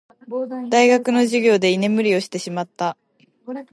[0.71, 2.97] 大学の授業で居眠りをしてしまった。